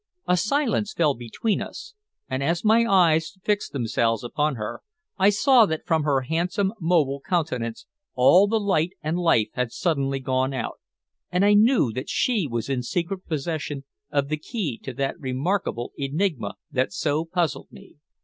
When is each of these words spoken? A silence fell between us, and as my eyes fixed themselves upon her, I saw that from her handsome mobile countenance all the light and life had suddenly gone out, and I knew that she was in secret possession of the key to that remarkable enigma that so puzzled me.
A 0.27 0.35
silence 0.35 0.93
fell 0.93 1.13
between 1.13 1.61
us, 1.61 1.93
and 2.27 2.41
as 2.41 2.65
my 2.65 2.85
eyes 2.91 3.37
fixed 3.43 3.71
themselves 3.71 4.23
upon 4.23 4.55
her, 4.55 4.81
I 5.19 5.29
saw 5.29 5.67
that 5.67 5.85
from 5.85 6.01
her 6.05 6.21
handsome 6.21 6.73
mobile 6.81 7.21
countenance 7.23 7.85
all 8.15 8.47
the 8.47 8.59
light 8.59 8.93
and 9.03 9.19
life 9.19 9.49
had 9.53 9.71
suddenly 9.71 10.19
gone 10.19 10.55
out, 10.55 10.79
and 11.31 11.45
I 11.45 11.53
knew 11.53 11.91
that 11.91 12.09
she 12.09 12.47
was 12.49 12.67
in 12.67 12.81
secret 12.81 13.27
possession 13.27 13.83
of 14.09 14.29
the 14.29 14.37
key 14.37 14.79
to 14.85 14.93
that 14.95 15.19
remarkable 15.19 15.91
enigma 15.95 16.55
that 16.71 16.91
so 16.91 17.23
puzzled 17.23 17.71
me. 17.71 17.97